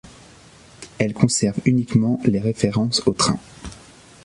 Elle 0.97 1.13
conserve 1.13 1.59
uniquement 1.63 2.19
les 2.25 2.39
références 2.39 3.05
aux 3.05 3.13
trains. 3.13 3.39